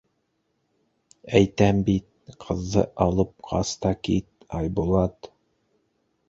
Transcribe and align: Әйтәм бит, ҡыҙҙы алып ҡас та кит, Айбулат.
Әйтәм 1.39 1.83
бит, 1.89 2.07
ҡыҙҙы 2.45 2.85
алып 3.05 3.35
ҡас 3.51 3.75
та 3.85 3.93
кит, 4.09 4.29
Айбулат. 4.63 5.31